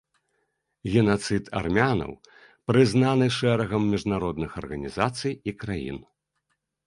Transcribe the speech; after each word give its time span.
Генацыд 0.93 1.51
армянаў 1.59 2.13
прызнаны 2.71 3.27
шэрагам 3.37 3.83
міжнародных 3.93 4.51
арганізацый 4.65 5.33
і 5.51 5.57
краін. 5.65 5.99